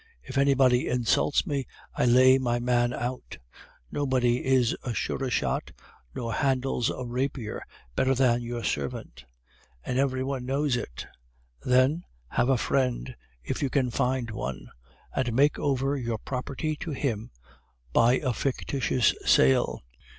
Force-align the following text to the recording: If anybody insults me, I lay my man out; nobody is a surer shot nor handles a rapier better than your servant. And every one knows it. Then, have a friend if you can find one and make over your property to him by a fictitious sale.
If 0.23 0.35
anybody 0.35 0.87
insults 0.87 1.45
me, 1.45 1.67
I 1.93 2.05
lay 2.05 2.39
my 2.39 2.57
man 2.57 2.91
out; 2.91 3.37
nobody 3.91 4.43
is 4.43 4.75
a 4.81 4.95
surer 4.95 5.29
shot 5.29 5.73
nor 6.15 6.33
handles 6.33 6.89
a 6.89 7.03
rapier 7.05 7.61
better 7.95 8.15
than 8.15 8.41
your 8.41 8.63
servant. 8.63 9.25
And 9.85 9.99
every 9.99 10.23
one 10.23 10.43
knows 10.43 10.75
it. 10.75 11.05
Then, 11.63 12.03
have 12.29 12.49
a 12.49 12.57
friend 12.57 13.15
if 13.43 13.61
you 13.61 13.69
can 13.69 13.91
find 13.91 14.31
one 14.31 14.71
and 15.15 15.33
make 15.33 15.59
over 15.59 15.95
your 15.95 16.17
property 16.17 16.75
to 16.77 16.89
him 16.93 17.29
by 17.93 18.13
a 18.13 18.33
fictitious 18.33 19.13
sale. 19.23 19.83